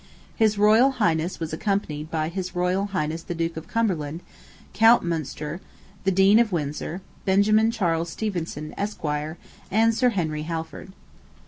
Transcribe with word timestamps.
His 0.35 0.57
Royal 0.57 0.93
Highness 0.93 1.39
was 1.39 1.53
accompanied 1.53 2.09
by 2.09 2.29
his 2.29 2.55
Royal 2.55 2.85
Highness 2.87 3.21
the 3.21 3.35
Duke 3.35 3.55
of 3.55 3.67
Cumberland, 3.67 4.21
Count 4.73 5.03
Munster, 5.03 5.61
the 6.05 6.11
Dean 6.11 6.39
of 6.39 6.51
Windsor, 6.51 7.01
Benjamin 7.23 7.69
Charles 7.69 8.09
Stevenson, 8.09 8.73
Esq., 8.79 9.05
and 9.69 9.93
Sir 9.93 10.09
Henry 10.09 10.41
Halford. 10.41 10.91